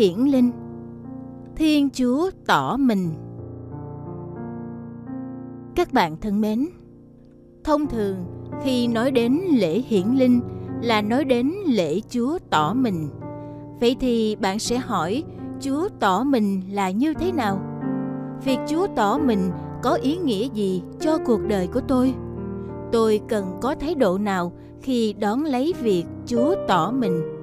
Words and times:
Hiển 0.00 0.18
linh 0.18 0.50
Thiên 1.56 1.88
Chúa 1.90 2.30
tỏ 2.46 2.76
mình 2.76 3.10
Các 5.74 5.92
bạn 5.92 6.16
thân 6.20 6.40
mến, 6.40 6.68
thông 7.64 7.86
thường 7.86 8.16
khi 8.64 8.88
nói 8.88 9.10
đến 9.10 9.40
lễ 9.50 9.82
hiển 9.86 10.06
linh 10.06 10.40
là 10.82 11.02
nói 11.02 11.24
đến 11.24 11.52
lễ 11.66 12.00
Chúa 12.08 12.38
tỏ 12.50 12.74
mình. 12.74 13.08
Vậy 13.80 13.96
thì 14.00 14.36
bạn 14.36 14.58
sẽ 14.58 14.78
hỏi 14.78 15.24
Chúa 15.60 15.88
tỏ 16.00 16.24
mình 16.24 16.62
là 16.70 16.90
như 16.90 17.14
thế 17.14 17.32
nào? 17.32 17.60
Việc 18.44 18.58
Chúa 18.68 18.86
tỏ 18.96 19.18
mình 19.18 19.50
có 19.82 19.94
ý 19.94 20.16
nghĩa 20.16 20.48
gì 20.54 20.82
cho 21.00 21.18
cuộc 21.26 21.40
đời 21.48 21.66
của 21.66 21.80
tôi? 21.88 22.14
Tôi 22.92 23.20
cần 23.28 23.58
có 23.60 23.74
thái 23.74 23.94
độ 23.94 24.18
nào 24.18 24.52
khi 24.82 25.12
đón 25.12 25.44
lấy 25.44 25.74
việc 25.82 26.04
Chúa 26.26 26.54
tỏ 26.68 26.90
mình? 26.90 27.39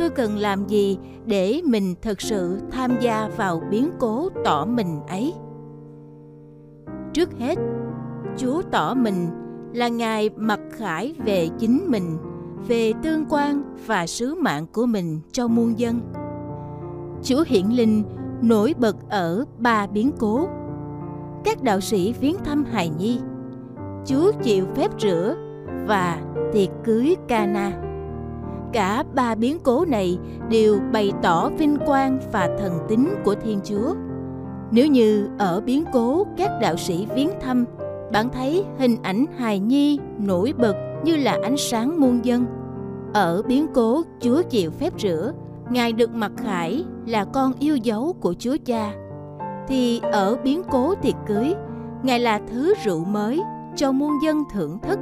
Tôi 0.00 0.10
cần 0.10 0.36
làm 0.36 0.66
gì 0.66 0.98
để 1.26 1.60
mình 1.64 1.94
thực 2.02 2.20
sự 2.20 2.58
tham 2.70 2.90
gia 3.00 3.28
vào 3.36 3.62
biến 3.70 3.90
cố 3.98 4.28
tỏ 4.44 4.64
mình 4.64 5.00
ấy? 5.08 5.34
Trước 7.12 7.28
hết, 7.38 7.58
Chúa 8.36 8.62
tỏ 8.62 8.94
mình 8.94 9.26
là 9.72 9.88
Ngài 9.88 10.30
mặc 10.36 10.60
khải 10.72 11.14
về 11.24 11.48
chính 11.58 11.84
mình, 11.88 12.16
về 12.68 12.92
tương 13.02 13.24
quan 13.28 13.74
và 13.86 14.06
sứ 14.06 14.34
mạng 14.34 14.66
của 14.72 14.86
mình 14.86 15.20
cho 15.32 15.48
muôn 15.48 15.78
dân. 15.78 16.00
Chúa 17.22 17.44
hiển 17.46 17.66
linh 17.66 18.02
nổi 18.42 18.74
bật 18.78 18.96
ở 19.08 19.44
ba 19.58 19.86
biến 19.86 20.10
cố. 20.18 20.48
Các 21.44 21.62
đạo 21.62 21.80
sĩ 21.80 22.14
viếng 22.20 22.36
thăm 22.44 22.64
hài 22.64 22.88
nhi, 22.88 23.20
Chúa 24.06 24.32
chịu 24.42 24.66
phép 24.74 24.90
rửa 25.00 25.36
và 25.86 26.20
tiệc 26.52 26.68
cưới 26.84 27.16
Cana. 27.28 27.89
Cả 28.72 29.04
ba 29.14 29.34
biến 29.34 29.58
cố 29.62 29.84
này 29.84 30.18
đều 30.50 30.78
bày 30.92 31.12
tỏ 31.22 31.48
vinh 31.48 31.76
quang 31.86 32.18
và 32.32 32.48
thần 32.58 32.72
tính 32.88 33.08
của 33.24 33.34
Thiên 33.34 33.60
Chúa. 33.64 33.94
Nếu 34.70 34.86
như 34.86 35.28
ở 35.38 35.60
biến 35.60 35.84
cố 35.92 36.26
các 36.36 36.50
đạo 36.60 36.76
sĩ 36.76 37.06
viếng 37.14 37.30
thăm, 37.40 37.64
bạn 38.12 38.28
thấy 38.28 38.64
hình 38.78 38.96
ảnh 39.02 39.24
hài 39.36 39.58
nhi 39.58 39.98
nổi 40.18 40.52
bật 40.58 40.74
như 41.04 41.16
là 41.16 41.38
ánh 41.42 41.56
sáng 41.56 42.00
muôn 42.00 42.24
dân. 42.24 42.46
Ở 43.14 43.42
biến 43.42 43.66
cố 43.74 44.02
Chúa 44.20 44.42
chịu 44.42 44.70
phép 44.70 44.92
rửa, 44.98 45.32
Ngài 45.70 45.92
được 45.92 46.10
mặc 46.10 46.32
khải 46.36 46.84
là 47.06 47.24
con 47.24 47.52
yêu 47.58 47.76
dấu 47.76 48.14
của 48.20 48.34
Chúa 48.38 48.56
Cha. 48.64 48.92
Thì 49.68 50.00
ở 50.12 50.36
biến 50.44 50.62
cố 50.70 50.94
tiệc 50.94 51.14
cưới, 51.26 51.54
Ngài 52.02 52.20
là 52.20 52.40
thứ 52.50 52.74
rượu 52.84 53.04
mới 53.04 53.40
cho 53.76 53.92
muôn 53.92 54.12
dân 54.22 54.42
thưởng 54.52 54.78
thức. 54.82 54.98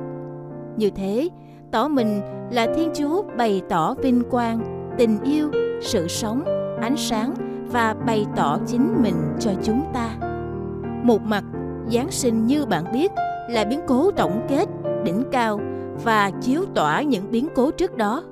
Như 0.76 0.90
thế, 0.90 1.28
tỏ 1.70 1.88
mình 1.88 2.20
là 2.50 2.66
Thiên 2.74 2.90
Chúa 2.94 3.22
bày 3.36 3.62
tỏ 3.68 3.94
vinh 3.94 4.22
quang, 4.30 4.60
tình 4.98 5.18
yêu, 5.24 5.50
sự 5.80 6.08
sống, 6.08 6.44
ánh 6.80 6.96
sáng 6.96 7.34
và 7.72 7.94
bày 8.06 8.26
tỏ 8.36 8.58
chính 8.66 9.02
mình 9.02 9.14
cho 9.40 9.50
chúng 9.62 9.82
ta. 9.94 10.10
Một 11.02 11.22
mặt, 11.22 11.44
Giáng 11.92 12.10
sinh 12.10 12.46
như 12.46 12.66
bạn 12.66 12.84
biết 12.92 13.12
là 13.50 13.64
biến 13.64 13.80
cố 13.86 14.10
tổng 14.10 14.46
kết, 14.48 14.68
đỉnh 15.04 15.22
cao 15.32 15.60
và 16.04 16.30
chiếu 16.40 16.64
tỏa 16.74 17.02
những 17.02 17.30
biến 17.30 17.48
cố 17.54 17.70
trước 17.70 17.96
đó. 17.96 18.22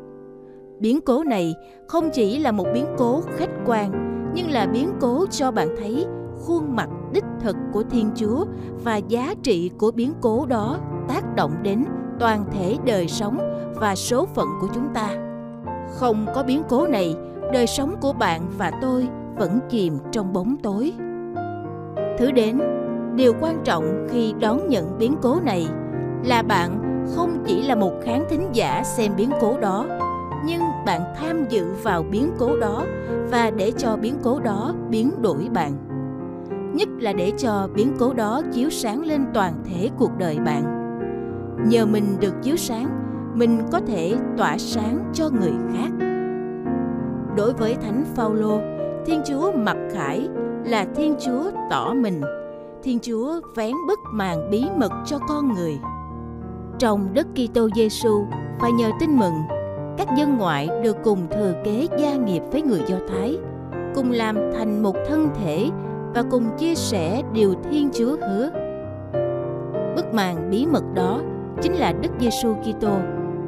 Biến 0.79 1.01
cố 1.01 1.25
này 1.25 1.55
không 1.89 2.11
chỉ 2.12 2.39
là 2.39 2.53
một 2.53 2.67
biến 2.75 2.87
cố 2.98 3.20
khách 3.37 3.51
quan, 3.67 3.91
nhưng 4.34 4.51
là 4.51 4.67
biến 4.67 4.91
cố 5.01 5.27
cho 5.31 5.51
bạn 5.51 5.69
thấy 5.79 6.07
khuôn 6.41 6.77
mặt 6.77 6.89
đích 7.12 7.25
thực 7.41 7.57
của 7.73 7.83
Thiên 7.83 8.11
Chúa 8.14 8.45
và 8.85 8.97
giá 8.97 9.35
trị 9.42 9.70
của 9.79 9.91
biến 9.91 10.13
cố 10.20 10.47
đó 10.47 10.79
tác 11.08 11.35
động 11.36 11.53
đến 11.63 11.85
toàn 12.21 12.45
thể 12.53 12.77
đời 12.85 13.09
sống 13.09 13.39
và 13.75 13.95
số 13.95 14.27
phận 14.27 14.47
của 14.61 14.69
chúng 14.75 14.89
ta. 14.95 15.09
Không 15.95 16.27
có 16.35 16.43
biến 16.43 16.63
cố 16.69 16.87
này, 16.87 17.15
đời 17.53 17.67
sống 17.67 17.97
của 18.01 18.13
bạn 18.13 18.43
và 18.59 18.73
tôi 18.83 19.09
vẫn 19.39 19.61
chìm 19.69 19.99
trong 20.13 20.33
bóng 20.33 20.57
tối. 20.63 20.93
Thứ 22.19 22.31
đến, 22.31 22.61
điều 23.17 23.33
quan 23.41 23.61
trọng 23.65 24.07
khi 24.11 24.35
đón 24.41 24.69
nhận 24.69 24.99
biến 24.99 25.15
cố 25.23 25.37
này 25.45 25.67
là 26.25 26.43
bạn 26.43 27.03
không 27.15 27.45
chỉ 27.47 27.63
là 27.63 27.75
một 27.75 27.93
khán 28.05 28.25
thính 28.29 28.48
giả 28.53 28.83
xem 28.85 29.13
biến 29.17 29.31
cố 29.41 29.59
đó, 29.59 29.87
nhưng 30.45 30.61
bạn 30.87 31.01
tham 31.21 31.45
dự 31.48 31.67
vào 31.83 32.03
biến 32.03 32.31
cố 32.39 32.57
đó 32.57 32.85
và 33.31 33.51
để 33.51 33.73
cho 33.77 33.97
biến 33.97 34.15
cố 34.23 34.41
đó 34.41 34.75
biến 34.91 35.23
đổi 35.23 35.48
bạn. 35.55 35.73
Nhất 36.75 36.89
là 36.98 37.13
để 37.13 37.33
cho 37.39 37.69
biến 37.75 37.93
cố 37.98 38.13
đó 38.13 38.43
chiếu 38.53 38.71
sáng 38.71 39.05
lên 39.05 39.25
toàn 39.35 39.53
thể 39.65 39.91
cuộc 39.98 40.11
đời 40.19 40.39
bạn. 40.39 40.76
Nhờ 41.64 41.86
mình 41.86 42.05
được 42.20 42.34
chiếu 42.42 42.56
sáng, 42.56 42.89
mình 43.34 43.61
có 43.72 43.80
thể 43.86 44.14
tỏa 44.36 44.58
sáng 44.58 45.11
cho 45.12 45.30
người 45.40 45.52
khác. 45.72 46.06
Đối 47.36 47.52
với 47.52 47.74
Thánh 47.74 48.05
Phaolô, 48.14 48.61
Thiên 49.06 49.22
Chúa 49.27 49.52
mặc 49.52 49.77
khải 49.92 50.28
là 50.64 50.86
Thiên 50.96 51.14
Chúa 51.18 51.50
tỏ 51.70 51.94
mình. 51.94 52.20
Thiên 52.83 52.98
Chúa 52.98 53.40
vén 53.55 53.72
bức 53.89 53.98
màn 54.12 54.50
bí 54.50 54.64
mật 54.77 54.92
cho 55.06 55.18
con 55.28 55.55
người. 55.55 55.78
Trong 56.78 57.14
đất 57.14 57.27
Kitô 57.34 57.68
Giêsu 57.77 58.27
và 58.61 58.68
nhờ 58.68 58.90
tin 59.00 59.17
mừng, 59.17 59.34
các 59.98 60.08
dân 60.18 60.38
ngoại 60.38 60.68
được 60.84 60.96
cùng 61.05 61.27
thừa 61.30 61.55
kế 61.64 61.86
gia 61.98 62.14
nghiệp 62.14 62.42
với 62.52 62.62
người 62.62 62.80
Do 62.86 62.96
Thái, 63.08 63.38
cùng 63.94 64.11
làm 64.11 64.36
thành 64.56 64.83
một 64.83 64.96
thân 65.08 65.28
thể 65.40 65.70
và 66.14 66.23
cùng 66.30 66.44
chia 66.58 66.74
sẻ 66.74 67.23
điều 67.33 67.55
Thiên 67.70 67.90
Chúa 67.92 68.17
hứa. 68.20 68.50
Bức 69.96 70.14
màn 70.14 70.50
bí 70.50 70.67
mật 70.67 70.84
đó 70.94 71.20
chính 71.62 71.72
là 71.72 71.92
Đức 71.92 72.11
Giêsu 72.20 72.55
Kitô. 72.55 72.96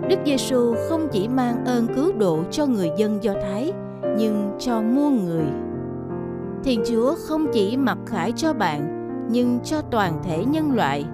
Đức 0.08 0.16
Giêsu 0.26 0.74
không 0.88 1.08
chỉ 1.12 1.28
mang 1.28 1.64
ơn 1.64 1.86
cứu 1.94 2.12
độ 2.19 2.38
cho 2.50 2.66
người 2.66 2.91
dân 2.96 3.24
Do 3.24 3.32
Thái, 3.42 3.72
nhưng 4.16 4.50
cho 4.58 4.80
muôn 4.80 5.24
người. 5.24 5.46
Thiên 6.64 6.82
Chúa 6.86 7.14
không 7.14 7.46
chỉ 7.52 7.76
mặc 7.76 7.98
khải 8.06 8.32
cho 8.32 8.52
bạn, 8.52 8.94
nhưng 9.30 9.58
cho 9.64 9.82
toàn 9.91 10.20
thể 10.24 10.44
nhân 10.44 10.74
loại. 10.74 11.04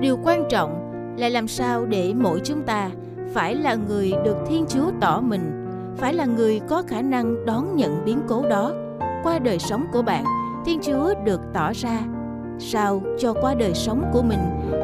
Điều 0.00 0.18
quan 0.24 0.44
trọng 0.48 0.78
là 1.18 1.28
làm 1.28 1.48
sao 1.48 1.86
để 1.86 2.14
mỗi 2.16 2.40
chúng 2.44 2.62
ta 2.62 2.90
phải 3.34 3.54
là 3.54 3.74
người 3.74 4.12
được 4.24 4.36
Thiên 4.46 4.64
Chúa 4.68 4.90
tỏ 5.00 5.20
mình, 5.20 5.66
phải 5.96 6.14
là 6.14 6.24
người 6.24 6.60
có 6.68 6.82
khả 6.86 7.02
năng 7.02 7.46
đón 7.46 7.76
nhận 7.76 8.04
biến 8.04 8.20
cố 8.28 8.48
đó. 8.48 8.72
Qua 9.22 9.38
đời 9.38 9.58
sống 9.58 9.86
của 9.92 10.02
bạn, 10.02 10.24
Thiên 10.66 10.80
Chúa 10.82 11.14
được 11.24 11.40
tỏ 11.54 11.72
ra. 11.74 11.98
Sao 12.58 13.02
cho 13.18 13.34
qua 13.40 13.54
đời 13.54 13.74
sống 13.74 14.10
của 14.12 14.22
mình, 14.22 14.40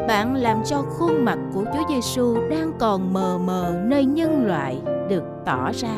bạn 0.09 0.35
làm 0.35 0.57
cho 0.65 0.83
khuôn 0.83 1.25
mặt 1.25 1.39
của 1.55 1.65
Chúa 1.65 1.83
Giêsu 1.89 2.37
đang 2.51 2.73
còn 2.79 3.13
mờ 3.13 3.39
mờ 3.39 3.75
nơi 3.85 4.05
nhân 4.05 4.47
loại 4.47 4.79
được 5.09 5.23
tỏ 5.45 5.73
ra. 5.73 5.97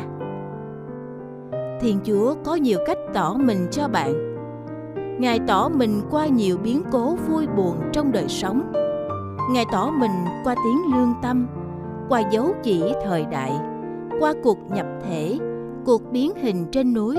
Thiên 1.80 2.00
Chúa 2.04 2.34
có 2.44 2.54
nhiều 2.54 2.78
cách 2.86 2.98
tỏ 3.14 3.34
mình 3.34 3.68
cho 3.70 3.88
bạn. 3.88 4.36
Ngài 5.20 5.40
tỏ 5.46 5.68
mình 5.68 6.00
qua 6.10 6.26
nhiều 6.26 6.58
biến 6.58 6.82
cố 6.92 7.16
vui 7.28 7.46
buồn 7.56 7.76
trong 7.92 8.12
đời 8.12 8.28
sống. 8.28 8.72
Ngài 9.50 9.64
tỏ 9.72 9.90
mình 9.90 10.24
qua 10.44 10.54
tiếng 10.64 10.94
lương 10.94 11.14
tâm, 11.22 11.46
qua 12.08 12.22
dấu 12.30 12.54
chỉ 12.62 12.94
thời 13.04 13.24
đại, 13.30 13.52
qua 14.20 14.34
cuộc 14.42 14.58
nhập 14.70 14.86
thể, 15.08 15.38
cuộc 15.84 16.02
biến 16.12 16.32
hình 16.36 16.66
trên 16.72 16.94
núi 16.94 17.16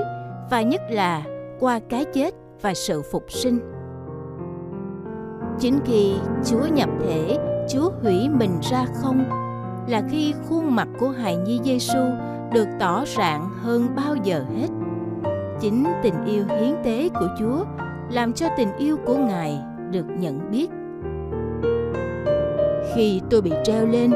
và 0.51 0.61
nhất 0.61 0.81
là 0.89 1.23
qua 1.59 1.79
cái 1.89 2.05
chết 2.05 2.33
và 2.61 2.73
sự 2.73 3.01
phục 3.11 3.31
sinh. 3.31 3.59
Chính 5.59 5.79
khi 5.85 6.13
Chúa 6.45 6.67
nhập 6.73 6.89
thể, 6.99 7.37
Chúa 7.69 7.91
hủy 8.03 8.29
mình 8.29 8.51
ra 8.61 8.85
không 9.01 9.23
là 9.87 10.01
khi 10.09 10.33
khuôn 10.49 10.75
mặt 10.75 10.87
của 10.99 11.09
hài 11.09 11.35
nhi 11.35 11.59
Giêsu 11.63 11.99
được 12.53 12.67
tỏ 12.79 13.03
rạng 13.05 13.49
hơn 13.61 13.87
bao 13.95 14.15
giờ 14.23 14.45
hết. 14.57 14.67
Chính 15.59 15.83
tình 16.03 16.25
yêu 16.25 16.43
hiến 16.59 16.75
tế 16.83 17.09
của 17.09 17.27
Chúa 17.39 17.63
làm 18.11 18.33
cho 18.33 18.47
tình 18.57 18.77
yêu 18.77 18.97
của 19.05 19.17
Ngài 19.17 19.59
được 19.91 20.05
nhận 20.19 20.51
biết. 20.51 20.69
Khi 22.95 23.21
tôi 23.29 23.41
bị 23.41 23.51
treo 23.63 23.87
lên 23.87 24.11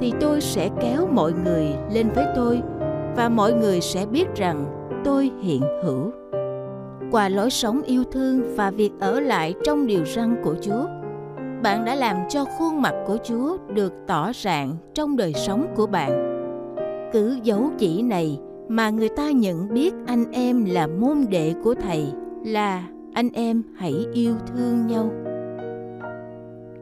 thì 0.00 0.12
tôi 0.20 0.40
sẽ 0.40 0.70
kéo 0.80 1.08
mọi 1.12 1.32
người 1.44 1.66
lên 1.92 2.08
với 2.14 2.24
tôi 2.36 2.60
và 3.16 3.28
mọi 3.28 3.52
người 3.52 3.80
sẽ 3.80 4.06
biết 4.06 4.26
rằng 4.36 4.66
tôi 5.04 5.30
hiện 5.42 5.62
hữu. 5.84 6.12
Qua 7.10 7.28
lối 7.28 7.50
sống 7.50 7.82
yêu 7.82 8.04
thương 8.04 8.56
và 8.56 8.70
việc 8.70 8.90
ở 9.00 9.20
lại 9.20 9.54
trong 9.64 9.86
điều 9.86 10.04
răn 10.04 10.36
của 10.44 10.54
Chúa, 10.60 10.86
bạn 11.62 11.84
đã 11.84 11.94
làm 11.94 12.16
cho 12.28 12.44
khuôn 12.44 12.82
mặt 12.82 12.94
của 13.06 13.16
Chúa 13.24 13.56
được 13.74 13.92
tỏ 14.06 14.32
rạng 14.32 14.76
trong 14.94 15.16
đời 15.16 15.32
sống 15.34 15.66
của 15.76 15.86
bạn. 15.86 16.10
Cứ 17.12 17.38
dấu 17.42 17.70
chỉ 17.78 18.02
này 18.02 18.40
mà 18.68 18.90
người 18.90 19.08
ta 19.08 19.30
nhận 19.30 19.74
biết 19.74 19.94
anh 20.06 20.32
em 20.32 20.64
là 20.64 20.86
môn 20.86 21.24
đệ 21.30 21.54
của 21.64 21.74
thầy 21.74 22.06
là 22.44 22.88
anh 23.14 23.28
em 23.32 23.62
hãy 23.76 24.06
yêu 24.12 24.34
thương 24.46 24.86
nhau. 24.86 25.10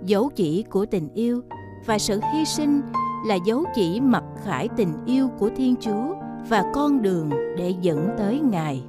Dấu 0.05 0.31
chỉ 0.35 0.63
của 0.63 0.87
tình 0.87 1.09
yêu 1.15 1.43
và 1.87 1.99
sự 1.99 2.21
hy 2.35 2.45
sinh 2.45 2.81
là 3.27 3.35
dấu 3.47 3.65
chỉ 3.75 4.01
mặc 4.01 4.25
khải 4.45 4.69
tình 4.77 4.93
yêu 5.07 5.29
của 5.39 5.51
Thiên 5.57 5.75
Chúa 5.81 6.15
và 6.49 6.65
con 6.75 7.03
đường 7.03 7.31
để 7.59 7.75
dẫn 7.81 8.09
tới 8.19 8.41
Ngài. 8.41 8.83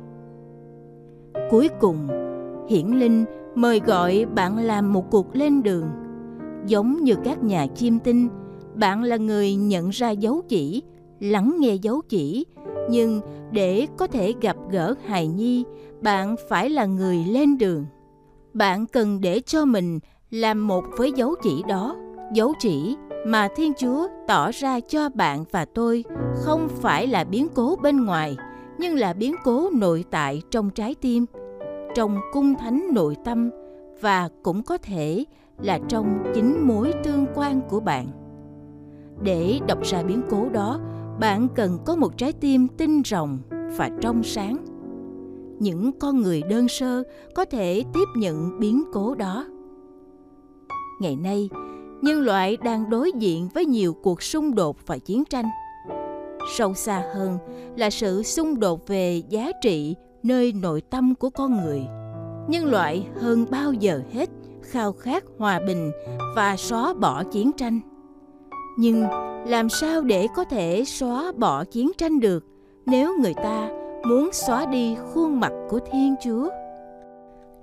Cuối 1.49 1.69
cùng, 1.79 2.07
Hiển 2.69 2.87
Linh 2.87 3.25
mời 3.55 3.79
gọi 3.85 4.25
bạn 4.35 4.57
làm 4.57 4.93
một 4.93 5.11
cuộc 5.11 5.35
lên 5.35 5.63
đường. 5.63 5.89
Giống 6.65 7.03
như 7.03 7.15
các 7.23 7.43
nhà 7.43 7.67
chiêm 7.75 7.99
tinh, 7.99 8.29
bạn 8.75 9.03
là 9.03 9.17
người 9.17 9.55
nhận 9.55 9.89
ra 9.89 10.09
dấu 10.09 10.41
chỉ, 10.47 10.83
lắng 11.19 11.55
nghe 11.59 11.75
dấu 11.75 12.01
chỉ. 12.09 12.45
Nhưng 12.89 13.21
để 13.51 13.87
có 13.97 14.07
thể 14.07 14.33
gặp 14.41 14.55
gỡ 14.71 14.95
hài 15.05 15.27
nhi 15.27 15.63
bạn 16.01 16.35
phải 16.49 16.69
là 16.69 16.85
người 16.85 17.17
lên 17.17 17.57
đường. 17.57 17.85
Bạn 18.53 18.85
cần 18.85 19.21
để 19.21 19.39
cho 19.45 19.65
mình 19.65 19.99
làm 20.31 20.67
một 20.67 20.83
với 20.97 21.11
dấu 21.11 21.35
chỉ 21.43 21.63
đó. 21.67 21.95
Dấu 22.33 22.53
chỉ 22.59 22.95
mà 23.27 23.47
thiên 23.55 23.73
chúa 23.79 24.07
tỏ 24.27 24.51
ra 24.51 24.79
cho 24.79 25.09
bạn 25.09 25.45
và 25.51 25.65
tôi 25.65 26.03
không 26.35 26.67
phải 26.81 27.07
là 27.07 27.23
biến 27.23 27.47
cố 27.55 27.75
bên 27.83 28.05
ngoài 28.05 28.37
nhưng 28.77 28.95
là 28.95 29.13
biến 29.13 29.35
cố 29.43 29.69
nội 29.73 30.05
tại 30.11 30.41
trong 30.51 30.69
trái 30.69 30.95
tim 30.95 31.25
trong 31.97 32.19
cung 32.31 32.55
thánh 32.55 32.87
nội 32.93 33.15
tâm 33.25 33.49
và 34.01 34.29
cũng 34.43 34.63
có 34.63 34.77
thể 34.77 35.25
là 35.61 35.79
trong 35.89 36.31
chính 36.35 36.67
mối 36.67 36.93
tương 37.03 37.25
quan 37.35 37.61
của 37.69 37.79
bạn. 37.79 38.07
Để 39.21 39.59
đọc 39.67 39.83
ra 39.83 40.03
biến 40.03 40.21
cố 40.29 40.49
đó, 40.49 40.79
bạn 41.19 41.47
cần 41.55 41.77
có 41.85 41.95
một 41.95 42.17
trái 42.17 42.33
tim 42.33 42.67
tinh 42.77 43.01
rồng 43.05 43.39
và 43.77 43.89
trong 44.01 44.23
sáng. 44.23 44.57
Những 45.59 45.91
con 45.99 46.21
người 46.21 46.41
đơn 46.49 46.67
sơ 46.67 47.03
có 47.35 47.45
thể 47.45 47.83
tiếp 47.93 48.05
nhận 48.15 48.59
biến 48.59 48.83
cố 48.93 49.15
đó. 49.15 49.47
Ngày 51.01 51.15
nay, 51.15 51.49
nhân 52.01 52.21
loại 52.21 52.57
đang 52.57 52.89
đối 52.89 53.11
diện 53.11 53.49
với 53.53 53.65
nhiều 53.65 53.93
cuộc 53.93 54.21
xung 54.21 54.55
đột 54.55 54.77
và 54.85 54.97
chiến 54.97 55.23
tranh. 55.25 55.45
Sâu 56.57 56.73
xa 56.73 57.03
hơn 57.15 57.37
là 57.77 57.89
sự 57.89 58.23
xung 58.23 58.59
đột 58.59 58.87
về 58.87 59.21
giá 59.29 59.51
trị 59.61 59.95
nơi 60.23 60.53
nội 60.53 60.81
tâm 60.81 61.15
của 61.15 61.29
con 61.29 61.61
người. 61.63 61.81
Nhân 62.47 62.65
loại 62.65 63.07
hơn 63.15 63.45
bao 63.51 63.73
giờ 63.73 64.01
hết 64.11 64.29
khao 64.61 64.93
khát 64.93 65.23
hòa 65.37 65.59
bình 65.67 65.91
và 66.35 66.55
xóa 66.57 66.93
bỏ 66.93 67.23
chiến 67.23 67.51
tranh. 67.57 67.79
Nhưng 68.77 69.05
làm 69.47 69.69
sao 69.69 70.01
để 70.01 70.27
có 70.35 70.43
thể 70.43 70.83
xóa 70.85 71.31
bỏ 71.37 71.63
chiến 71.63 71.91
tranh 71.97 72.19
được 72.19 72.45
nếu 72.85 73.17
người 73.19 73.33
ta 73.33 73.69
muốn 74.07 74.29
xóa 74.33 74.65
đi 74.65 74.95
khuôn 74.95 75.39
mặt 75.39 75.51
của 75.69 75.79
thiên 75.91 76.15
chúa? 76.23 76.49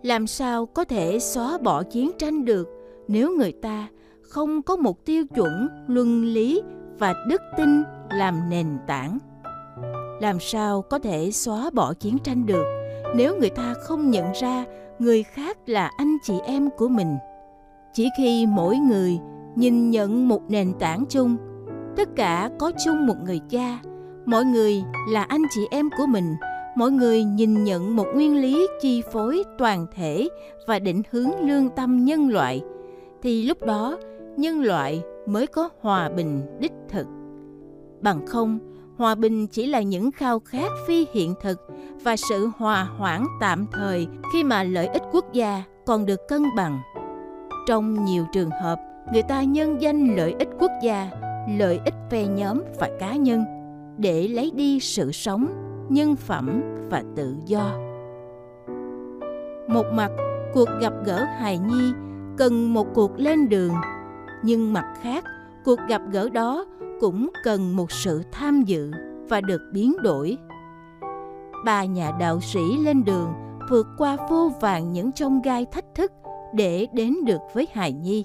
Làm 0.03 0.27
sao 0.27 0.67
có 0.67 0.85
thể 0.85 1.19
xóa 1.19 1.59
bỏ 1.59 1.83
chiến 1.83 2.11
tranh 2.19 2.45
được 2.45 2.69
nếu 3.09 3.37
người 3.37 3.53
ta 3.53 3.89
không 4.23 4.63
có 4.63 4.77
một 4.77 5.05
tiêu 5.05 5.27
chuẩn 5.27 5.69
luân 5.89 6.25
lý 6.25 6.63
và 6.99 7.15
đức 7.29 7.41
tin 7.57 7.83
làm 8.11 8.51
nền 8.51 8.67
tảng? 8.87 9.19
Làm 10.21 10.41
sao 10.41 10.83
có 10.83 10.99
thể 10.99 11.31
xóa 11.31 11.71
bỏ 11.71 11.95
chiến 11.95 12.19
tranh 12.19 12.47
được? 12.47 12.65
Nếu 13.17 13.37
người 13.37 13.51
ta 13.51 13.75
không 13.75 14.11
nhận 14.11 14.33
ra 14.33 14.65
người 14.99 15.23
khác 15.23 15.59
là 15.67 15.91
anh 15.99 16.17
chị 16.23 16.35
em 16.47 16.69
của 16.77 16.89
mình. 16.89 17.17
Chỉ 17.93 18.09
khi 18.19 18.47
mỗi 18.47 18.77
người 18.77 19.19
nhìn 19.57 19.91
nhận 19.91 20.29
một 20.29 20.43
nền 20.49 20.73
tảng 20.79 21.05
chung, 21.09 21.37
tất 21.97 22.09
cả 22.17 22.51
có 22.59 22.73
chung 22.85 23.07
một 23.07 23.17
người 23.25 23.41
cha 23.49 23.79
mọi 24.27 24.45
người 24.45 24.85
là 25.09 25.23
anh 25.23 25.43
chị 25.51 25.61
em 25.71 25.91
của 25.99 26.07
mình, 26.07 26.37
mỗi 26.77 26.91
người 26.91 27.25
nhìn 27.25 27.65
nhận 27.65 27.97
một 27.97 28.07
nguyên 28.15 28.37
lý 28.37 28.67
chi 28.81 29.03
phối 29.13 29.43
toàn 29.59 29.87
thể 29.95 30.29
và 30.67 30.79
định 30.79 31.03
hướng 31.11 31.31
lương 31.41 31.69
tâm 31.69 32.05
nhân 32.05 32.29
loại, 32.29 32.63
thì 33.23 33.43
lúc 33.43 33.63
đó 33.67 33.99
nhân 34.37 34.63
loại 34.63 35.03
mới 35.27 35.47
có 35.47 35.69
hòa 35.81 36.09
bình 36.09 36.41
đích 36.61 36.73
thực. 36.89 37.07
Bằng 38.01 38.27
không 38.27 38.59
hòa 38.97 39.15
bình 39.15 39.47
chỉ 39.47 39.67
là 39.67 39.83
những 39.83 40.13
khao 40.13 40.41
khát 40.41 40.71
phi 40.87 41.07
hiện 41.13 41.35
thực 41.43 41.61
và 42.03 42.17
sự 42.17 42.51
hòa 42.57 42.89
hoãn 42.99 43.25
tạm 43.41 43.67
thời 43.73 44.07
khi 44.33 44.45
mà 44.45 44.63
lợi 44.63 44.87
ích 44.87 45.03
quốc 45.13 45.33
gia 45.33 45.63
còn 45.87 46.07
được 46.07 46.21
cân 46.29 46.43
bằng. 46.57 46.81
Trong 47.69 48.05
nhiều 48.05 48.27
trường 48.33 48.51
hợp, 48.51 48.79
người 49.13 49.23
ta 49.23 49.43
nhân 49.43 49.83
danh 49.83 50.17
lợi 50.17 50.35
ích 50.39 50.49
quốc 50.59 50.71
gia, 50.83 51.11
lợi 51.59 51.81
ích 51.85 51.95
phe 52.11 52.27
nhóm 52.27 52.63
và 52.81 52.91
cá 53.01 53.17
nhân 53.17 53.45
để 53.99 54.29
lấy 54.29 54.51
đi 54.55 54.81
sự 54.81 55.13
sống, 55.13 55.47
nhân 55.89 56.17
phẩm 56.17 56.63
và 56.91 57.03
tự 57.17 57.35
do. 57.47 57.79
Một 59.69 59.87
mặt, 59.93 60.11
cuộc 60.55 60.69
gặp 60.81 60.93
gỡ 61.05 61.25
hài 61.39 61.59
nhi 61.59 61.93
cần 62.37 62.75
một 62.75 62.87
cuộc 62.95 63.11
lên 63.17 63.49
đường, 63.49 63.73
nhưng 64.43 64.73
mặt 64.73 64.95
khác, 65.03 65.25
cuộc 65.65 65.79
gặp 65.89 66.03
gỡ 66.11 66.29
đó 66.29 66.67
cũng 67.01 67.31
cần 67.45 67.77
một 67.77 67.93
sự 67.93 68.23
tham 68.33 68.63
dự 68.63 68.91
và 69.29 69.41
được 69.41 69.61
biến 69.73 69.97
đổi. 70.03 70.39
Ba 71.65 71.85
nhà 71.85 72.13
đạo 72.21 72.41
sĩ 72.41 72.77
lên 72.85 73.05
đường 73.05 73.33
vượt 73.71 73.87
qua 73.99 74.17
vô 74.31 74.51
vàng 74.61 74.93
những 74.93 75.13
trông 75.13 75.43
gai 75.43 75.67
thách 75.73 75.95
thức 75.95 76.13
để 76.55 76.87
đến 76.93 77.15
được 77.25 77.41
với 77.55 77.69
hài 77.73 77.93
nhi. 77.93 78.25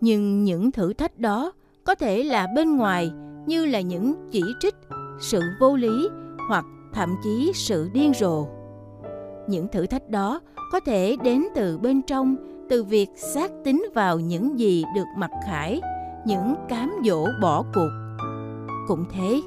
Nhưng 0.00 0.44
những 0.44 0.72
thử 0.72 0.92
thách 0.92 1.18
đó 1.18 1.52
có 1.84 1.94
thể 1.94 2.22
là 2.22 2.46
bên 2.56 2.76
ngoài 2.76 3.10
như 3.46 3.66
là 3.66 3.80
những 3.80 4.14
chỉ 4.30 4.42
trích, 4.60 4.74
sự 5.20 5.40
vô 5.60 5.76
lý 5.76 6.08
hoặc 6.48 6.64
thậm 6.92 7.16
chí 7.24 7.52
sự 7.54 7.90
điên 7.94 8.12
rồ. 8.14 8.46
Những 9.48 9.68
thử 9.68 9.86
thách 9.86 10.08
đó 10.08 10.40
có 10.72 10.80
thể 10.80 11.16
đến 11.22 11.44
từ 11.54 11.78
bên 11.78 12.02
trong, 12.02 12.36
từ 12.68 12.84
việc 12.84 13.08
xác 13.16 13.50
tính 13.64 13.86
vào 13.94 14.20
những 14.20 14.58
gì 14.58 14.84
được 14.94 15.06
mặc 15.16 15.30
khải 15.46 15.80
những 16.26 16.54
cám 16.68 16.92
dỗ 17.04 17.26
bỏ 17.42 17.64
cuộc. 17.74 17.90
Cũng 18.88 19.04
thế, 19.10 19.40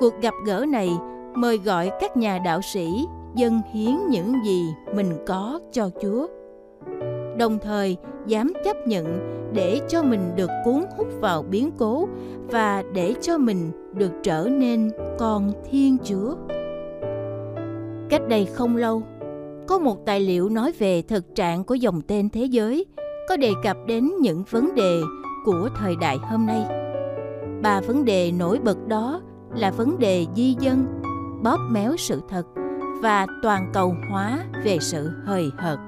cuộc 0.00 0.14
gặp 0.20 0.34
gỡ 0.46 0.64
này 0.68 0.90
mời 1.34 1.58
gọi 1.58 1.90
các 2.00 2.16
nhà 2.16 2.38
đạo 2.38 2.60
sĩ 2.62 3.06
dâng 3.34 3.60
hiến 3.72 3.96
những 4.08 4.34
gì 4.44 4.64
mình 4.94 5.12
có 5.26 5.60
cho 5.72 5.90
chúa, 6.02 6.26
đồng 7.38 7.58
thời 7.62 7.96
dám 8.26 8.52
chấp 8.64 8.76
nhận 8.86 9.18
để 9.52 9.80
cho 9.88 10.02
mình 10.02 10.30
được 10.36 10.50
cuốn 10.64 10.84
hút 10.96 11.06
vào 11.20 11.42
biến 11.42 11.70
cố 11.78 12.08
và 12.50 12.82
để 12.92 13.14
cho 13.20 13.38
mình 13.38 13.70
được 13.94 14.12
trở 14.22 14.48
nên 14.50 14.90
con 15.18 15.52
thiên 15.70 15.96
chúa. 16.04 16.34
Cách 18.08 18.28
đây 18.28 18.44
không 18.44 18.76
lâu, 18.76 19.02
có 19.68 19.78
một 19.78 20.06
tài 20.06 20.20
liệu 20.20 20.48
nói 20.48 20.72
về 20.78 21.02
thực 21.02 21.34
trạng 21.34 21.64
của 21.64 21.74
dòng 21.74 22.00
tên 22.00 22.28
thế 22.30 22.44
giới, 22.44 22.86
có 23.28 23.36
đề 23.36 23.52
cập 23.62 23.76
đến 23.86 24.10
những 24.20 24.44
vấn 24.50 24.74
đề 24.74 25.00
của 25.44 25.68
thời 25.80 25.96
đại 25.96 26.18
hôm 26.18 26.46
nay. 26.46 26.66
Ba 27.62 27.80
vấn 27.80 28.04
đề 28.04 28.32
nổi 28.32 28.58
bật 28.64 28.88
đó 28.88 29.20
là 29.54 29.70
vấn 29.70 29.98
đề 29.98 30.26
di 30.36 30.56
dân, 30.60 30.86
bóp 31.42 31.58
méo 31.70 31.96
sự 31.96 32.20
thật 32.28 32.46
và 33.02 33.26
toàn 33.42 33.70
cầu 33.72 33.94
hóa 34.10 34.44
về 34.64 34.78
sự 34.80 35.10
hời 35.24 35.50
hợt. 35.58 35.78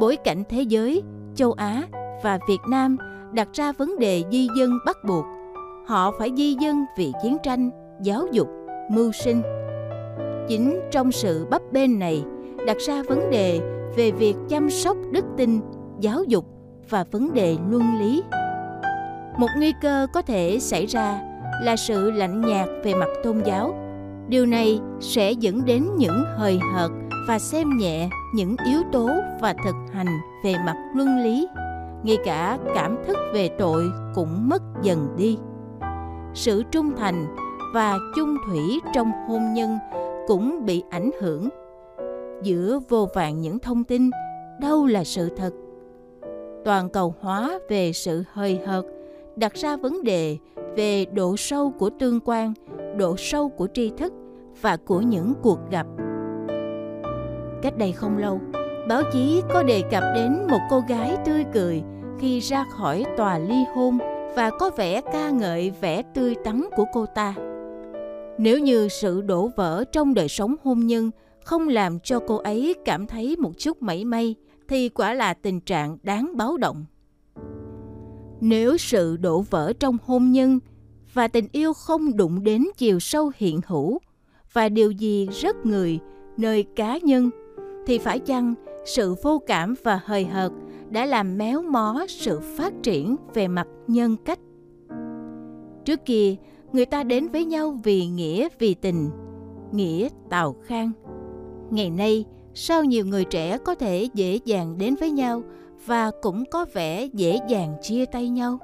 Bối 0.00 0.16
cảnh 0.24 0.42
thế 0.48 0.62
giới, 0.62 1.02
châu 1.34 1.52
á 1.52 1.82
và 2.22 2.38
việt 2.48 2.60
nam 2.68 2.96
đặt 3.32 3.48
ra 3.52 3.72
vấn 3.72 3.98
đề 3.98 4.24
di 4.32 4.48
dân 4.56 4.70
bắt 4.86 4.96
buộc. 5.04 5.24
Họ 5.86 6.10
phải 6.18 6.30
di 6.36 6.54
dân 6.60 6.84
vì 6.98 7.12
chiến 7.22 7.36
tranh, 7.42 7.70
giáo 8.02 8.26
dục, 8.32 8.48
mưu 8.90 9.12
sinh. 9.12 9.42
Chính 10.48 10.80
trong 10.90 11.12
sự 11.12 11.46
bấp 11.50 11.62
bênh 11.72 11.98
này 11.98 12.24
đặt 12.66 12.76
ra 12.86 13.02
vấn 13.08 13.30
đề 13.30 13.60
về 13.96 14.10
việc 14.10 14.34
chăm 14.48 14.70
sóc 14.70 14.96
đức 15.12 15.24
tin, 15.36 15.60
giáo 16.00 16.24
dục 16.24 16.44
và 16.90 17.04
vấn 17.10 17.34
đề 17.34 17.56
luân 17.70 17.98
lý 17.98 18.22
một 19.38 19.48
nguy 19.56 19.72
cơ 19.80 20.06
có 20.12 20.22
thể 20.22 20.58
xảy 20.60 20.86
ra 20.86 21.20
là 21.62 21.76
sự 21.76 22.10
lạnh 22.10 22.40
nhạt 22.40 22.68
về 22.84 22.94
mặt 22.94 23.08
tôn 23.24 23.42
giáo. 23.44 23.74
Điều 24.28 24.46
này 24.46 24.80
sẽ 25.00 25.32
dẫn 25.32 25.64
đến 25.64 25.88
những 25.96 26.24
hời 26.36 26.58
hợt 26.74 26.90
và 27.28 27.38
xem 27.38 27.76
nhẹ 27.76 28.08
những 28.34 28.56
yếu 28.66 28.82
tố 28.92 29.10
và 29.40 29.54
thực 29.64 29.74
hành 29.92 30.06
về 30.44 30.54
mặt 30.66 30.76
luân 30.94 31.18
lý, 31.18 31.48
ngay 32.02 32.16
cả 32.24 32.58
cảm 32.74 32.96
thức 33.06 33.16
về 33.34 33.48
tội 33.48 33.90
cũng 34.14 34.48
mất 34.48 34.62
dần 34.82 35.08
đi. 35.16 35.38
Sự 36.34 36.62
trung 36.70 36.92
thành 36.96 37.26
và 37.74 37.98
chung 38.16 38.36
thủy 38.46 38.80
trong 38.94 39.12
hôn 39.28 39.52
nhân 39.54 39.78
cũng 40.26 40.64
bị 40.66 40.82
ảnh 40.90 41.10
hưởng. 41.20 41.48
Giữa 42.42 42.78
vô 42.88 43.08
vàn 43.14 43.40
những 43.40 43.58
thông 43.58 43.84
tin, 43.84 44.10
đâu 44.60 44.86
là 44.86 45.04
sự 45.04 45.28
thật? 45.36 45.50
Toàn 46.64 46.88
cầu 46.88 47.14
hóa 47.20 47.58
về 47.68 47.92
sự 47.92 48.24
hơi 48.32 48.60
hợt 48.66 48.84
đặt 49.38 49.54
ra 49.54 49.76
vấn 49.76 50.02
đề 50.02 50.36
về 50.76 51.04
độ 51.04 51.36
sâu 51.36 51.70
của 51.78 51.90
tương 51.90 52.20
quan, 52.24 52.54
độ 52.96 53.16
sâu 53.16 53.48
của 53.48 53.68
tri 53.74 53.90
thức 53.98 54.12
và 54.60 54.76
của 54.76 55.00
những 55.00 55.32
cuộc 55.42 55.58
gặp. 55.70 55.86
Cách 57.62 57.78
đây 57.78 57.92
không 57.92 58.18
lâu, 58.18 58.40
báo 58.88 59.02
chí 59.12 59.42
có 59.54 59.62
đề 59.62 59.82
cập 59.90 60.02
đến 60.14 60.46
một 60.50 60.60
cô 60.70 60.82
gái 60.88 61.16
tươi 61.24 61.44
cười 61.54 61.82
khi 62.20 62.40
ra 62.40 62.64
khỏi 62.70 63.04
tòa 63.16 63.38
ly 63.38 63.64
hôn 63.74 63.98
và 64.36 64.50
có 64.58 64.70
vẻ 64.76 65.00
ca 65.12 65.30
ngợi 65.30 65.72
vẻ 65.80 66.02
tươi 66.14 66.34
tắn 66.44 66.64
của 66.76 66.84
cô 66.94 67.06
ta. 67.14 67.34
Nếu 68.38 68.58
như 68.58 68.88
sự 68.88 69.20
đổ 69.20 69.50
vỡ 69.56 69.84
trong 69.92 70.14
đời 70.14 70.28
sống 70.28 70.54
hôn 70.64 70.86
nhân 70.86 71.10
không 71.44 71.68
làm 71.68 72.00
cho 72.00 72.20
cô 72.26 72.36
ấy 72.36 72.74
cảm 72.84 73.06
thấy 73.06 73.36
một 73.36 73.52
chút 73.58 73.82
mảy 73.82 74.04
may, 74.04 74.34
thì 74.68 74.88
quả 74.88 75.14
là 75.14 75.34
tình 75.34 75.60
trạng 75.60 75.98
đáng 76.02 76.36
báo 76.36 76.56
động 76.56 76.84
nếu 78.40 78.76
sự 78.76 79.16
đổ 79.16 79.40
vỡ 79.40 79.72
trong 79.80 79.96
hôn 80.04 80.32
nhân 80.32 80.58
và 81.12 81.28
tình 81.28 81.46
yêu 81.52 81.72
không 81.72 82.16
đụng 82.16 82.44
đến 82.44 82.64
chiều 82.76 83.00
sâu 83.00 83.32
hiện 83.36 83.60
hữu 83.66 83.98
và 84.52 84.68
điều 84.68 84.90
gì 84.90 85.28
rất 85.32 85.56
người 85.66 85.98
nơi 86.36 86.64
cá 86.76 86.98
nhân, 86.98 87.30
thì 87.86 87.98
phải 87.98 88.18
chăng 88.18 88.54
sự 88.86 89.14
vô 89.22 89.42
cảm 89.46 89.74
và 89.84 90.00
hời 90.04 90.24
hợt 90.24 90.52
đã 90.90 91.06
làm 91.06 91.38
méo 91.38 91.62
mó 91.62 92.06
sự 92.08 92.40
phát 92.40 92.72
triển 92.82 93.16
về 93.34 93.48
mặt 93.48 93.66
nhân 93.86 94.16
cách? 94.24 94.38
Trước 95.84 96.04
kia, 96.04 96.34
người 96.72 96.86
ta 96.86 97.02
đến 97.02 97.28
với 97.28 97.44
nhau 97.44 97.78
vì 97.84 98.06
nghĩa, 98.06 98.48
vì 98.58 98.74
tình, 98.74 99.10
nghĩa 99.72 100.08
tào 100.30 100.56
khang. 100.64 100.90
Ngày 101.70 101.90
nay, 101.90 102.24
sao 102.54 102.84
nhiều 102.84 103.06
người 103.06 103.24
trẻ 103.24 103.58
có 103.58 103.74
thể 103.74 104.08
dễ 104.14 104.38
dàng 104.44 104.78
đến 104.78 104.94
với 105.00 105.10
nhau 105.10 105.42
và 105.88 106.10
cũng 106.22 106.44
có 106.50 106.66
vẻ 106.72 107.04
dễ 107.04 107.38
dàng 107.48 107.74
chia 107.82 108.04
tay 108.04 108.28
nhau. 108.28 108.58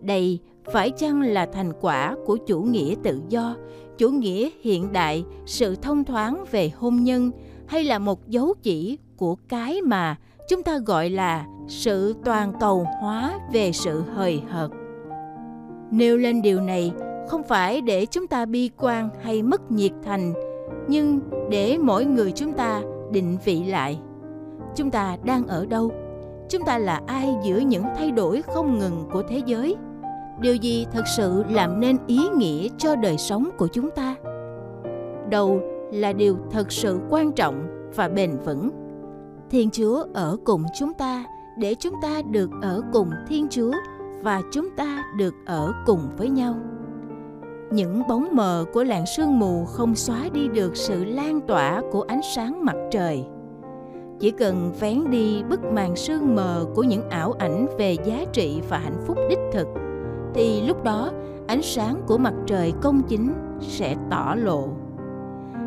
Đây 0.00 0.38
phải 0.72 0.90
chăng 0.90 1.22
là 1.22 1.46
thành 1.46 1.72
quả 1.80 2.16
của 2.26 2.36
chủ 2.36 2.62
nghĩa 2.62 2.94
tự 3.02 3.20
do, 3.28 3.56
chủ 3.98 4.10
nghĩa 4.10 4.48
hiện 4.60 4.92
đại, 4.92 5.24
sự 5.46 5.76
thông 5.76 6.04
thoáng 6.04 6.44
về 6.50 6.70
hôn 6.76 6.96
nhân, 6.96 7.30
hay 7.66 7.84
là 7.84 7.98
một 7.98 8.28
dấu 8.28 8.54
chỉ 8.62 8.98
của 9.16 9.36
cái 9.48 9.82
mà 9.82 10.16
chúng 10.48 10.62
ta 10.62 10.78
gọi 10.78 11.10
là 11.10 11.46
sự 11.68 12.14
toàn 12.24 12.52
cầu 12.60 12.86
hóa 13.00 13.38
về 13.52 13.72
sự 13.72 14.02
hời 14.14 14.42
hợt? 14.48 14.70
Nêu 15.90 16.16
lên 16.16 16.42
điều 16.42 16.60
này, 16.60 16.92
không 17.28 17.42
phải 17.42 17.80
để 17.80 18.06
chúng 18.06 18.26
ta 18.26 18.46
bi 18.46 18.70
quan 18.78 19.08
hay 19.22 19.42
mất 19.42 19.70
nhiệt 19.70 19.92
thành, 20.04 20.32
nhưng 20.88 21.20
để 21.50 21.78
mỗi 21.78 22.04
người 22.04 22.32
chúng 22.32 22.52
ta 22.52 22.82
định 23.12 23.36
vị 23.44 23.64
lại 23.64 23.98
chúng 24.74 24.90
ta 24.90 25.16
đang 25.24 25.46
ở 25.46 25.66
đâu? 25.66 25.92
Chúng 26.48 26.62
ta 26.64 26.78
là 26.78 27.00
ai 27.06 27.36
giữa 27.42 27.58
những 27.58 27.84
thay 27.96 28.10
đổi 28.10 28.42
không 28.42 28.78
ngừng 28.78 29.08
của 29.12 29.22
thế 29.28 29.42
giới? 29.46 29.76
Điều 30.40 30.54
gì 30.54 30.86
thật 30.92 31.02
sự 31.16 31.44
làm 31.50 31.80
nên 31.80 31.96
ý 32.06 32.28
nghĩa 32.36 32.68
cho 32.78 32.96
đời 32.96 33.18
sống 33.18 33.50
của 33.58 33.68
chúng 33.68 33.90
ta? 33.90 34.14
Đâu 35.30 35.60
là 35.92 36.12
điều 36.12 36.36
thật 36.50 36.72
sự 36.72 37.00
quan 37.10 37.32
trọng 37.32 37.66
và 37.94 38.08
bền 38.08 38.38
vững? 38.44 38.70
Thiên 39.50 39.70
chúa 39.70 40.04
ở 40.14 40.36
cùng 40.44 40.64
chúng 40.78 40.94
ta 40.94 41.24
để 41.58 41.74
chúng 41.74 41.94
ta 42.02 42.22
được 42.30 42.50
ở 42.62 42.82
cùng 42.92 43.10
thiên 43.28 43.48
chúa 43.50 43.72
và 44.22 44.42
chúng 44.52 44.70
ta 44.76 45.04
được 45.16 45.34
ở 45.46 45.72
cùng 45.86 46.00
với 46.16 46.28
nhau. 46.28 46.54
Những 47.70 48.02
bóng 48.08 48.28
mờ 48.32 48.64
của 48.72 48.84
làn 48.84 49.06
sương 49.06 49.38
mù 49.38 49.64
không 49.64 49.94
xóa 49.94 50.28
đi 50.32 50.48
được 50.48 50.76
sự 50.76 51.04
lan 51.04 51.40
tỏa 51.40 51.82
của 51.92 52.02
ánh 52.02 52.20
sáng 52.34 52.64
mặt 52.64 52.76
trời 52.90 53.24
chỉ 54.20 54.30
cần 54.30 54.72
vén 54.80 55.10
đi 55.10 55.42
bức 55.50 55.64
màn 55.64 55.96
sương 55.96 56.34
mờ 56.34 56.66
của 56.74 56.82
những 56.82 57.10
ảo 57.10 57.32
ảnh 57.38 57.66
về 57.78 57.96
giá 58.04 58.24
trị 58.32 58.62
và 58.68 58.78
hạnh 58.78 59.04
phúc 59.06 59.18
đích 59.30 59.38
thực, 59.52 59.68
thì 60.34 60.62
lúc 60.66 60.84
đó 60.84 61.10
ánh 61.46 61.62
sáng 61.62 62.02
của 62.06 62.18
mặt 62.18 62.34
trời 62.46 62.72
công 62.82 63.02
chính 63.08 63.32
sẽ 63.60 63.96
tỏ 64.10 64.34
lộ. 64.38 64.68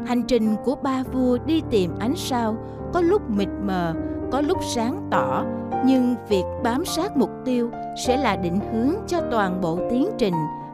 Hành 0.06 0.24
trình 0.28 0.56
của 0.66 0.76
ba 0.76 1.04
vua 1.14 1.38
đi 1.46 1.62
tìm 1.70 1.92
ánh 2.00 2.16
sao 2.16 2.58
có 2.94 3.02
lúc 3.02 3.30
mịt 3.30 3.50
mờ, 3.64 3.94
có 4.32 4.42
lúc 4.42 4.58
sáng 4.76 5.08
tỏ, 5.12 5.46
nhưng 5.86 6.16
việc 6.30 6.44
bám 6.64 6.86
sát 6.86 7.18
mục 7.18 7.30
tiêu 7.46 7.70
sẽ 8.06 8.18
là 8.18 8.36
định 8.36 8.60
hướng 8.72 8.96
cho 9.08 9.22
toàn 9.32 9.62
bộ 9.62 9.80
tiến 9.90 10.10
trình 10.18 10.34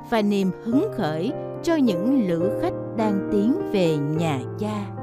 và 0.10 0.22
niềm 0.22 0.52
hứng 0.64 0.88
khởi 0.98 1.32
cho 1.64 1.76
những 1.76 2.28
lữ 2.28 2.52
khách 2.62 2.74
đang 2.98 3.30
tiến 3.32 3.72
về 3.72 3.98
nhà 3.98 4.40
cha 4.60 4.99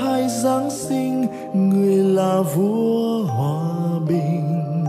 hai 0.00 0.28
giáng 0.28 0.70
sinh, 0.70 1.26
người 1.54 1.96
là 1.96 2.42
vua 2.54 3.22
hòa 3.22 3.98
bình. 4.08 4.84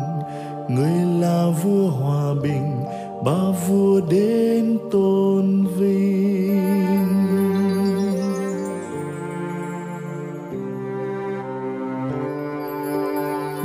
Người 0.69 1.21
là 1.21 1.45
vua 1.63 1.89
hòa 1.89 2.33
bình 2.43 2.83
ba 3.25 3.51
vua 3.67 4.01
đến 4.09 4.77
tôn 4.91 5.65
vinh. 5.77 6.61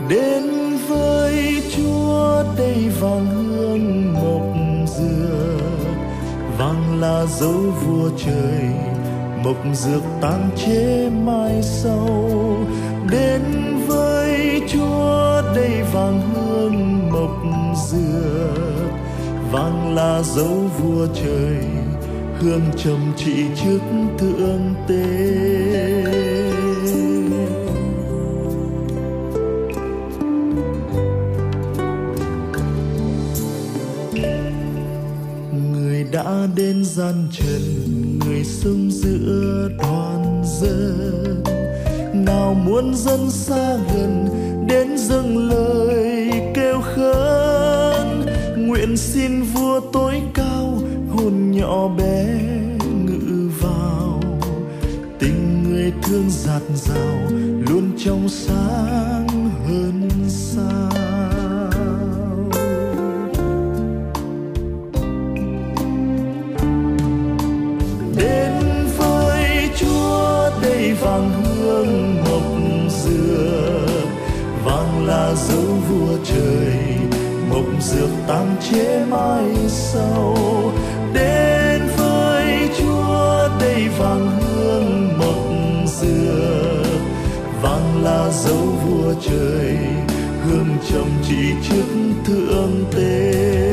Đến 0.08 0.42
với 0.88 1.62
chúa 1.76 2.42
tây 2.56 2.88
vàng 3.00 3.26
hương 3.26 4.14
mộc 4.14 4.42
dừa, 4.86 5.58
vàng 6.58 7.00
là 7.00 7.26
dấu 7.26 7.52
vua 7.52 8.10
trời 8.16 8.75
mộc 9.44 9.56
dược 9.74 10.02
tan 10.20 10.50
chế 10.56 11.10
mai 11.24 11.62
sau. 11.62 12.30
Đến 13.10 13.42
với 13.86 14.60
chúa, 14.68 15.42
đây 15.54 15.82
vàng 15.92 16.20
hương 16.34 17.10
mộc 17.10 17.42
dược. 17.90 18.90
Vàng 19.52 19.94
là 19.94 20.22
dấu 20.22 20.70
vua 20.78 21.06
trời, 21.14 21.64
hương 22.40 22.70
trầm 22.76 23.12
trị 23.16 23.44
trước 23.64 23.80
thượng 24.18 24.74
tế 24.88 25.06
người 35.52 36.04
đã 36.12 36.46
đến 36.56 36.84
gian 36.84 37.28
trần 37.32 37.85
sông 38.46 38.90
giữa 38.90 39.68
đoàn 39.78 40.42
dân. 40.60 41.42
Nào 42.14 42.54
muốn 42.54 42.94
dân 42.94 43.30
xa 43.30 43.76
gần, 43.94 44.28
đến 44.68 44.98
dâng 44.98 45.48
lời 45.48 46.30
kêu 46.54 46.80
khấn. 46.80 48.26
Nguyện 48.56 48.96
xin 48.96 49.42
vua 49.42 49.80
tối 49.92 50.22
cao 50.34 50.78
hồn 51.10 51.50
nhỏ 51.50 51.88
bé 51.88 52.26
ngự 53.04 53.50
vào. 53.60 54.20
Tình 55.18 55.62
người 55.64 55.92
thương 56.02 56.30
giạt 56.30 56.62
rào, 56.74 57.18
luôn 57.70 57.90
trong 58.04 58.28
sáng 58.28 59.28
hơn 59.68 60.08
xa 60.28 60.85
trời 76.28 76.96
mộc 77.50 77.82
dược 77.82 78.10
tam 78.28 78.46
chế 78.70 79.04
mai 79.10 79.44
sau. 79.68 80.36
Đến 81.14 81.82
với 81.96 82.68
chúa 82.78 83.48
đây 83.60 83.88
vàng 83.98 84.40
hương 84.40 85.18
mộc 85.18 85.88
dược 85.88 87.00
vàng 87.62 88.04
là 88.04 88.30
dấu 88.30 88.56
vua 88.56 89.14
trời, 89.22 89.76
hương 90.44 90.76
trầm 90.90 91.06
chỉ 91.28 91.52
trước 91.68 91.86
thượng 92.26 92.84
tế. 92.96 93.65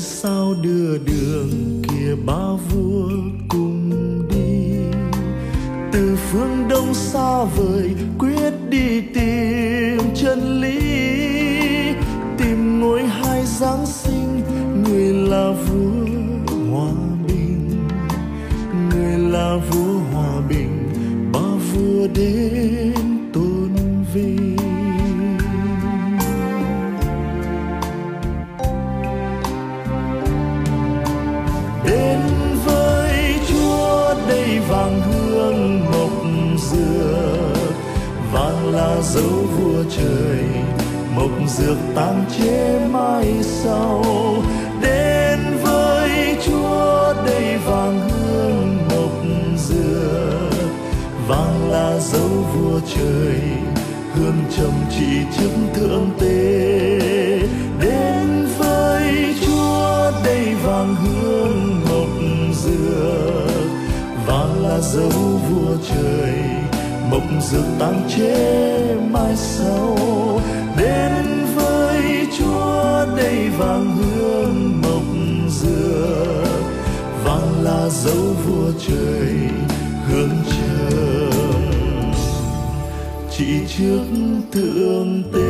sao 0.00 0.54
đưa 0.62 0.98
đường 0.98 1.82
kia 1.88 2.14
ba 2.26 2.52
vua 2.70 3.08
cùng 3.48 3.90
đi? 4.30 4.74
Từ 5.92 6.16
phương 6.16 6.68
đông 6.68 6.94
xa 6.94 7.44
vời, 7.44 7.90
quyết 8.18 8.52
đi 8.70 9.00
tìm 9.00 9.98
chân 10.14 10.60
lý. 10.60 10.80
Tìm 12.38 12.80
ngôi 12.80 13.02
hai 13.02 13.44
giáng 13.46 13.86
sinh, 13.86 14.40
người 14.84 15.28
là 15.28 15.52
vua 15.66 16.06
hòa 16.70 16.92
bình. 17.28 17.70
Người 18.90 19.18
là 19.18 19.56
vua 19.70 19.98
hòa 20.12 20.40
bình, 20.48 20.88
ba 21.32 21.40
vua 21.40 22.08
đến. 22.14 22.59
Trời, 39.96 40.44
mộc 41.16 41.30
dược 41.48 41.76
tang 41.94 42.24
chế 42.38 42.80
mai 42.90 43.26
sau. 43.42 44.04
Đến 44.82 45.38
với 45.62 46.36
chúa 46.46 47.14
đây 47.26 47.56
vàng 47.66 48.08
hương 48.10 48.78
mộc 48.90 49.12
dược. 49.56 50.70
Vàng 51.28 51.70
là 51.70 51.98
dấu 51.98 52.28
vua 52.28 52.80
trời, 52.96 53.40
hương 54.14 54.44
trầm 54.56 54.72
chỉ 54.90 55.38
trước 55.38 55.50
thượng 55.74 56.10
tế. 56.20 56.68
Đến 57.80 58.48
với 58.58 59.34
chúa 59.46 60.12
đây 60.24 60.54
vàng 60.64 60.96
hương 60.96 61.80
mộc 61.88 62.08
dược. 62.54 63.70
Vàng 64.26 64.62
là 64.62 64.80
dấu 64.80 65.10
vua 65.10 65.76
trời, 65.90 66.34
mộc 67.10 67.22
dược 67.50 67.64
tang 67.78 68.08
chế 68.16 68.69
dấu 78.04 78.34
vua 78.46 78.72
trời 78.88 79.34
hương 80.08 80.30
trầm 80.46 81.30
chỉ 83.30 83.46
trước 83.68 84.04
tượng 84.52 85.22
tên 85.32 85.49